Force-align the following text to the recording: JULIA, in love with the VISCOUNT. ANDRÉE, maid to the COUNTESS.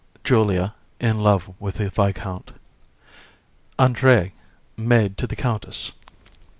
JULIA, 0.23 0.73
in 0.99 1.19
love 1.19 1.61
with 1.61 1.75
the 1.75 1.91
VISCOUNT. 1.91 2.53
ANDRÉE, 3.77 4.31
maid 4.75 5.15
to 5.19 5.27
the 5.27 5.35
COUNTESS. 5.35 5.91